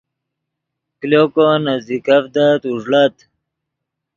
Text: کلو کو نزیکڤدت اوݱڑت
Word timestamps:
کلو 0.99 1.23
کو 1.33 1.45
نزیکڤدت 1.65 2.61
اوݱڑت 2.69 3.15